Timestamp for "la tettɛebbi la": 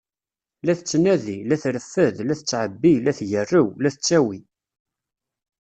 2.27-3.11